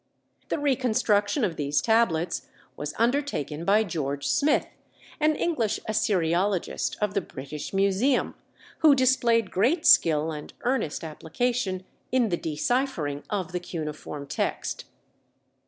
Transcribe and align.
The 0.49 0.57
reconstruction 0.57 1.43
of 1.43 1.57
these 1.57 1.79
tablets 1.79 2.47
was 2.75 2.95
undertaken 2.97 3.63
by 3.65 3.83
George 3.83 4.27
Smith, 4.27 4.65
an 5.19 5.35
English 5.35 5.79
Assyriologist 5.87 6.97
of 6.97 7.13
the 7.13 7.21
British 7.21 7.71
Museum, 7.71 8.33
who 8.79 8.95
displayed 8.95 9.51
great 9.51 9.85
skill 9.85 10.31
and 10.31 10.53
earnest 10.61 11.03
application 11.03 11.85
in 12.11 12.29
the 12.29 12.37
deciphering 12.37 13.21
of 13.29 13.51
the 13.51 13.59
cuneiform 13.59 14.25
text. 14.25 14.85